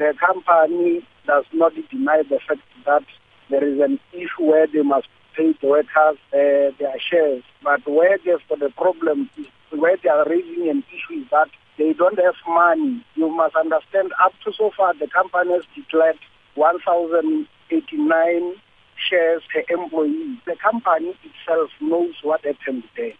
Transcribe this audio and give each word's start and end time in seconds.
the 0.00 0.14
company 0.18 1.06
does 1.26 1.44
not 1.52 1.74
deny 1.90 2.22
the 2.22 2.40
fact 2.48 2.62
that 2.86 3.04
there 3.50 3.62
is 3.62 3.78
an 3.80 4.00
issue 4.14 4.44
where 4.44 4.66
they 4.66 4.80
must 4.80 5.06
pay 5.36 5.52
the 5.60 5.66
workers 5.66 6.16
uh, 6.32 6.72
their 6.78 6.98
shares. 6.98 7.42
But 7.62 7.86
where 7.86 8.16
there's 8.24 8.40
the 8.48 8.70
problem 8.74 9.28
is, 9.36 9.44
where 9.78 9.98
they 10.02 10.08
are 10.08 10.26
raising 10.26 10.70
an 10.70 10.84
issue 10.88 11.20
is 11.20 11.26
that 11.30 11.50
they 11.76 11.92
don't 11.92 12.18
have 12.18 12.34
money. 12.48 13.04
You 13.14 13.28
must 13.28 13.54
understand, 13.54 14.12
up 14.24 14.32
to 14.44 14.52
so 14.56 14.70
far, 14.74 14.94
the 14.94 15.06
company 15.06 15.52
has 15.52 15.64
declared 15.76 16.16
1,089 16.54 18.54
shares 18.96 19.42
per 19.52 19.64
employee. 19.68 20.40
The 20.46 20.56
company 20.56 21.14
itself 21.22 21.70
knows 21.82 22.14
what 22.22 22.46
happened 22.46 22.84
there. 22.96 23.12